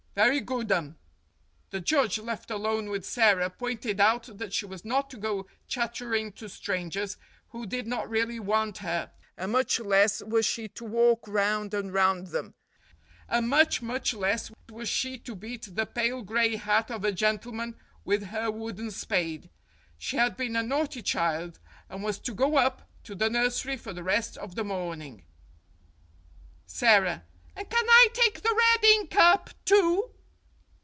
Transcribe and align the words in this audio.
"Very 0.13 0.41
goodum." 0.41 0.97
The 1.69 1.79
judge, 1.79 2.19
left 2.19 2.51
alone 2.51 2.89
with 2.89 3.05
Sara, 3.05 3.49
pointed 3.49 4.01
out 4.01 4.23
that 4.39 4.51
she 4.51 4.65
was 4.65 4.83
not 4.83 5.09
to 5.11 5.17
go 5.17 5.47
chattering 5.69 6.33
to 6.33 6.49
strangers, 6.49 7.15
who 7.51 7.65
did 7.65 7.87
not 7.87 8.01
SARA 8.01 8.07
191 8.07 8.27
really 8.27 8.39
want 8.45 8.77
her; 8.79 9.11
and 9.37 9.53
much 9.53 9.79
less 9.79 10.21
was 10.21 10.45
she 10.45 10.67
to 10.67 10.83
walk 10.83 11.25
round 11.29 11.73
and 11.73 11.93
round 11.93 12.27
them; 12.27 12.55
and 13.29 13.47
much, 13.47 13.81
much 13.81 14.13
less 14.13 14.51
was 14.69 14.89
she 14.89 15.17
to 15.19 15.33
beat 15.33 15.73
the 15.77 15.85
pale 15.85 16.23
gray 16.23 16.57
hat 16.57 16.91
of 16.91 17.05
a 17.05 17.13
gentleman 17.13 17.75
with 18.03 18.25
her 18.25 18.51
wooden 18.51 18.91
spade. 18.91 19.49
She 19.97 20.17
had 20.17 20.35
been 20.35 20.57
a 20.57 20.61
naughty 20.61 21.01
child, 21.01 21.57
and 21.89 22.03
was 22.03 22.19
to 22.19 22.33
go 22.33 22.57
up 22.57 22.89
to 23.05 23.15
the 23.15 23.29
nursery 23.29 23.77
for 23.77 23.93
the 23.93 24.03
rest 24.03 24.37
of 24.37 24.55
the 24.55 24.65
morning. 24.65 25.23
Sara: 26.67 27.23
And 27.53 27.69
can 27.69 27.85
I 27.89 28.07
take 28.13 28.43
the 28.43 28.55
red 28.57 28.85
ink 28.85 29.15
up, 29.17 29.49
too 29.65 30.13